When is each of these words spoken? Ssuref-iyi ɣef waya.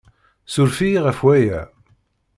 Ssuref-iyi 0.47 0.99
ɣef 1.05 1.17
waya. 1.25 1.61